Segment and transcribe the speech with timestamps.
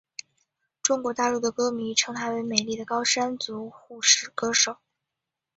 [0.81, 4.77] 中国大陆的歌迷称她为美丽的高山族护士歌手。